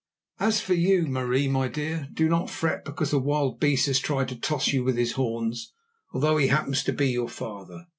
As 0.39 0.59
for 0.59 0.73
you, 0.73 1.05
Marie, 1.05 1.47
my 1.47 1.67
dear, 1.67 2.09
do 2.11 2.27
not 2.27 2.49
fret 2.49 2.83
because 2.83 3.13
a 3.13 3.19
wild 3.19 3.59
beast 3.59 3.85
has 3.85 3.99
tried 3.99 4.29
to 4.29 4.35
toss 4.35 4.69
you 4.73 4.83
with 4.83 4.97
his 4.97 5.11
horns, 5.11 5.73
although 6.11 6.37
he 6.37 6.47
happens 6.47 6.83
to 6.85 6.91
be 6.91 7.09
your 7.11 7.29
father. 7.29 7.85